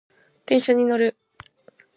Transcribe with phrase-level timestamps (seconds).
[0.47, 1.15] 電車に乗る